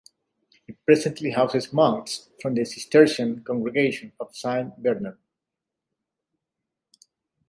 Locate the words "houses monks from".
1.29-2.55